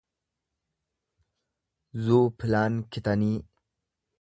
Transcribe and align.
zuupilaankitanii 2.07 3.37